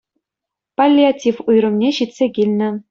[0.81, 2.69] Паллиатив уйрӑмне ҫитсе килнӗ